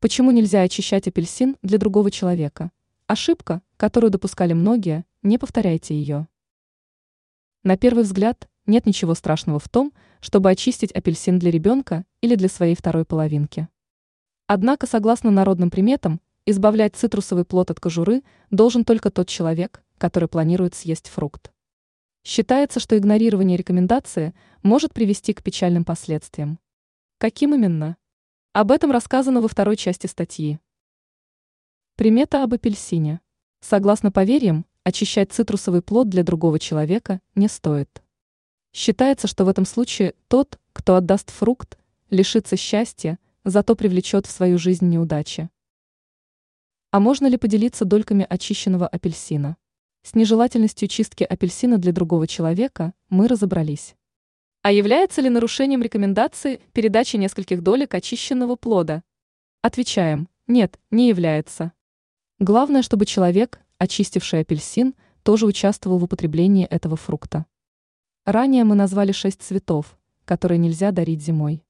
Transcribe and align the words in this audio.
Почему 0.00 0.30
нельзя 0.30 0.62
очищать 0.62 1.08
апельсин 1.08 1.56
для 1.62 1.76
другого 1.76 2.12
человека? 2.12 2.70
Ошибка, 3.08 3.62
которую 3.76 4.12
допускали 4.12 4.52
многие, 4.52 5.04
не 5.22 5.38
повторяйте 5.38 5.92
ее. 5.92 6.28
На 7.64 7.76
первый 7.76 8.04
взгляд, 8.04 8.48
нет 8.64 8.86
ничего 8.86 9.14
страшного 9.14 9.58
в 9.58 9.68
том, 9.68 9.92
чтобы 10.20 10.50
очистить 10.50 10.92
апельсин 10.92 11.40
для 11.40 11.50
ребенка 11.50 12.04
или 12.20 12.36
для 12.36 12.48
своей 12.48 12.76
второй 12.76 13.04
половинки. 13.04 13.66
Однако, 14.46 14.86
согласно 14.86 15.32
народным 15.32 15.68
приметам, 15.68 16.20
избавлять 16.46 16.94
цитрусовый 16.94 17.44
плод 17.44 17.72
от 17.72 17.80
кожуры 17.80 18.22
должен 18.52 18.84
только 18.84 19.10
тот 19.10 19.26
человек, 19.26 19.82
который 19.98 20.28
планирует 20.28 20.76
съесть 20.76 21.08
фрукт. 21.08 21.50
Считается, 22.22 22.78
что 22.78 22.96
игнорирование 22.96 23.56
рекомендации 23.56 24.32
может 24.62 24.94
привести 24.94 25.32
к 25.32 25.42
печальным 25.42 25.84
последствиям. 25.84 26.60
Каким 27.18 27.52
именно? 27.52 27.96
Об 28.58 28.72
этом 28.72 28.90
рассказано 28.90 29.40
во 29.40 29.46
второй 29.46 29.76
части 29.76 30.08
статьи. 30.08 30.58
Примета 31.94 32.42
об 32.42 32.54
апельсине. 32.54 33.20
Согласно 33.60 34.10
поверьям, 34.10 34.66
очищать 34.82 35.30
цитрусовый 35.30 35.80
плод 35.80 36.08
для 36.08 36.24
другого 36.24 36.58
человека 36.58 37.20
не 37.36 37.46
стоит. 37.46 38.02
Считается, 38.72 39.28
что 39.28 39.44
в 39.44 39.48
этом 39.48 39.64
случае 39.64 40.16
тот, 40.26 40.58
кто 40.72 40.96
отдаст 40.96 41.30
фрукт, 41.30 41.78
лишится 42.10 42.56
счастья, 42.56 43.20
зато 43.44 43.76
привлечет 43.76 44.26
в 44.26 44.30
свою 44.32 44.58
жизнь 44.58 44.88
неудачи. 44.88 45.50
А 46.90 46.98
можно 46.98 47.28
ли 47.28 47.36
поделиться 47.36 47.84
дольками 47.84 48.26
очищенного 48.28 48.88
апельсина? 48.88 49.56
С 50.02 50.16
нежелательностью 50.16 50.88
чистки 50.88 51.22
апельсина 51.22 51.78
для 51.78 51.92
другого 51.92 52.26
человека 52.26 52.92
мы 53.08 53.28
разобрались. 53.28 53.94
А 54.68 54.70
является 54.70 55.22
ли 55.22 55.30
нарушением 55.30 55.80
рекомендации 55.80 56.60
передачи 56.74 57.16
нескольких 57.16 57.62
долек 57.62 57.94
очищенного 57.94 58.54
плода? 58.54 59.02
Отвечаем, 59.62 60.28
нет, 60.46 60.78
не 60.90 61.08
является. 61.08 61.72
Главное, 62.38 62.82
чтобы 62.82 63.06
человек, 63.06 63.60
очистивший 63.78 64.40
апельсин, 64.40 64.94
тоже 65.22 65.46
участвовал 65.46 65.96
в 65.96 66.04
употреблении 66.04 66.66
этого 66.66 66.96
фрукта. 66.96 67.46
Ранее 68.26 68.64
мы 68.64 68.74
назвали 68.74 69.10
шесть 69.12 69.40
цветов, 69.40 69.96
которые 70.26 70.58
нельзя 70.58 70.90
дарить 70.90 71.22
зимой. 71.22 71.64